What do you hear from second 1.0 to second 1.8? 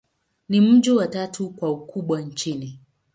tatu kwa